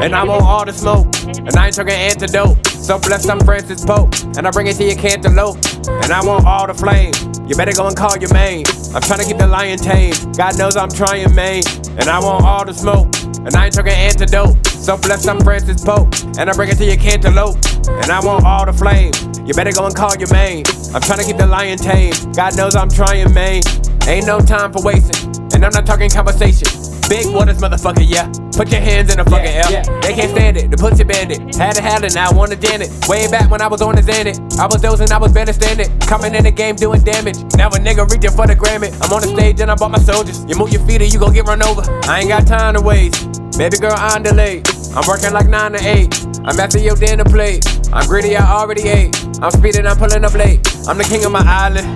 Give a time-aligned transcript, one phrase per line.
[0.00, 1.06] And I want all the smoke.
[1.26, 2.64] And I ain't talking antidote.
[2.66, 4.14] So blessed I'm Francis Pope.
[4.36, 5.58] And I bring it to your cantaloupe.
[5.88, 7.12] And I want all the flame.
[7.48, 8.64] You better go and call your main.
[8.94, 10.14] I'm trying to keep the lion tame.
[10.36, 11.62] God knows I'm trying, man.
[11.98, 13.10] And I want all the smoke.
[13.44, 14.64] And I ain't talking antidote.
[14.66, 16.14] So blessed I'm Francis Pope.
[16.38, 17.58] And I bring it to your cantaloupe.
[17.88, 19.12] And I want all the flame.
[19.44, 20.62] You better go and call your main.
[20.94, 22.14] I'm trying to keep the lion tame.
[22.32, 23.62] God knows I'm trying, man.
[24.06, 25.26] Ain't no time for wasting.
[25.52, 26.87] And I'm not talking conversation.
[27.08, 28.28] Big waters, motherfucker, yeah.
[28.52, 29.64] Put your hands in the fucking air.
[29.70, 29.82] yeah.
[30.00, 30.70] They can't stand it.
[30.70, 31.54] The pussy bandit.
[31.56, 32.90] Had it, had it, now I wanna damn it.
[33.08, 34.58] Way back when I was on the Xanax.
[34.58, 35.88] I was dozing, I was better standing.
[36.00, 37.38] Coming in the game doing damage.
[37.56, 38.92] Now a nigga reaching for the Grammy.
[39.00, 40.44] I'm on the stage and I bought my soldiers.
[40.44, 41.82] You move your feet or you gon' get run over.
[42.04, 43.24] I ain't got time to waste.
[43.56, 44.68] Baby girl, I'm delayed.
[44.94, 46.44] I'm working like 9 to 8.
[46.44, 47.64] I'm after your dinner plate.
[47.92, 49.16] I'm greedy, I already ate.
[49.40, 50.60] I'm speeding, I'm pulling up late.
[50.86, 51.88] I'm the king of my island.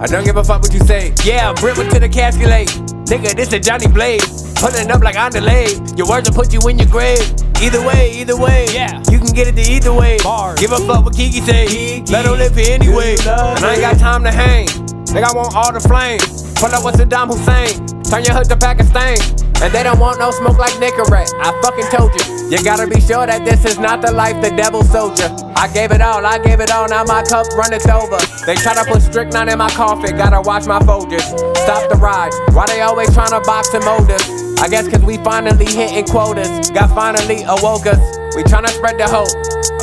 [0.00, 1.12] I don't give a fuck what you say.
[1.24, 2.68] Yeah, Brit went to the casket late.
[3.10, 4.22] Nigga, this is Johnny Blade.
[4.62, 5.98] Pulling up like I'm delayed.
[5.98, 7.18] Your words will put you in your grave.
[7.60, 8.66] Either way, either way.
[8.70, 9.02] Yeah.
[9.10, 10.18] You can get it to either way.
[10.22, 10.60] Bars.
[10.60, 11.66] Give a fuck what Kiki say.
[11.66, 12.12] Kiki.
[12.12, 13.16] Let her live here anyway.
[13.18, 14.68] And I ain't got time to hang.
[15.10, 16.22] Nigga, I want all the flame.
[16.62, 17.74] Pull up with Saddam Hussein.
[18.06, 19.18] Turn your hood to Pakistan.
[19.60, 21.34] And they don't want no smoke like Nicorette.
[21.42, 22.22] I fucking told you.
[22.48, 25.26] You gotta be sure that this is not the life the devil sold you.
[25.56, 28.18] I gave it all, I gave it all, now my cup runneth over.
[28.46, 31.24] They try to put strychnine in my coffin, gotta watch my Folgers.
[31.56, 34.41] Stop the ride, why they always tryna box and mold us?
[34.62, 36.70] I guess cause we finally hitting quotas.
[36.70, 37.98] God finally awoke us.
[38.36, 39.34] We tryna spread the hope.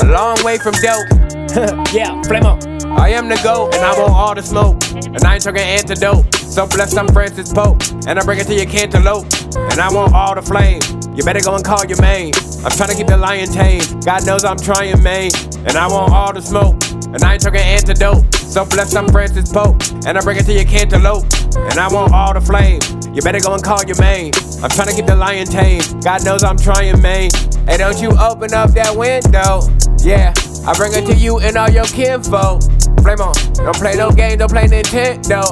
[0.02, 1.06] A long way from dope.
[1.92, 2.64] Yeah, flame up.
[2.86, 4.78] I am the GOAT, and I want all the smoke.
[4.94, 6.34] And I ain't talking antidote.
[6.36, 7.82] So blessed I'm Francis Pope.
[8.08, 9.28] And I bring it to your cantaloupe.
[9.58, 10.80] And I want all the flame.
[11.14, 12.32] You better go and call your main.
[12.64, 13.82] I'm trying to keep the lion tame.
[14.06, 15.32] God knows I'm trying, man.
[15.68, 16.76] And I want all the smoke.
[17.12, 18.34] And I ain't talking antidote.
[18.36, 19.76] So blessed I'm Francis Pope.
[20.06, 21.26] And I bring it to your cantaloupe.
[21.58, 22.80] And I want all the flame.
[23.20, 24.32] You better go and call your main.
[24.64, 25.84] I'm trying to keep the lion tame.
[26.00, 27.30] God knows I'm trying, man.
[27.68, 29.68] Hey, don't you open up that window.
[30.00, 30.32] Yeah,
[30.66, 32.64] I bring it to you and all your kinfolk.
[33.04, 35.44] Flame on, don't play no game, don't play Nintendo.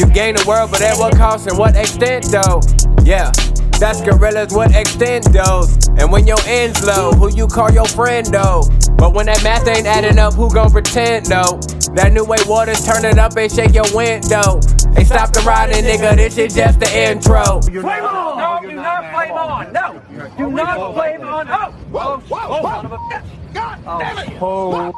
[0.00, 2.62] You gain the world, but at what cost and what extent though?
[3.04, 3.30] Yeah,
[3.76, 5.76] that's gorillas, what extent those?
[6.00, 8.64] And when your ends low, who you call your friend though?
[8.96, 11.60] But when that math ain't adding up, who gon' pretend though?
[11.92, 14.60] That new way waters turn it up and shake your window.
[14.94, 17.60] Hey, stop the riding, nigga, this is just the intro.
[17.62, 18.38] Flame on!
[18.38, 19.72] No, do not flame on!
[19.72, 20.02] No!
[20.36, 21.48] Do not flame oh, oh, oh, on!
[21.48, 21.72] Oh!
[21.90, 22.18] Whoa!
[22.28, 22.62] Whoa!
[22.62, 23.54] Son of a bitch!
[23.54, 24.38] God damn it!
[24.40, 24.92] Oh,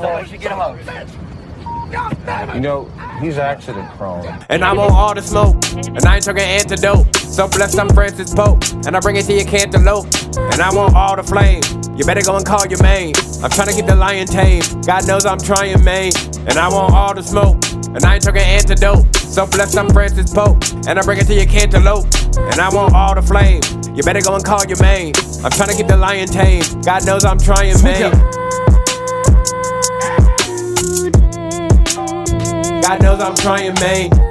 [0.00, 2.54] So we should get him out.
[2.54, 2.90] you know,
[3.20, 4.26] he's accident prone.
[4.48, 5.56] And I'm on all the smoke.
[5.74, 7.14] And I ain't talking antidote.
[7.16, 8.62] So blessed I'm Francis Pope.
[8.86, 10.06] And I bring it to your cantaloupe.
[10.36, 11.62] And I want all the flame.
[11.96, 13.14] You better go and call your main.
[13.42, 14.62] I'm trying to keep the lion tame.
[14.86, 16.12] God knows I'm trying, man.
[16.48, 17.60] And I want all the smoke.
[17.96, 19.16] And I ain't talking antidote.
[19.16, 20.62] So blessed I'm Francis Pope.
[20.86, 22.04] And I bring it to your cantaloupe.
[22.36, 23.62] And I want all the flame.
[23.96, 25.14] You better go and call your main.
[25.42, 26.62] I'm trying to keep the lion tame.
[26.82, 28.12] God knows I'm trying, man.
[32.82, 34.25] God knows I'm trying, man.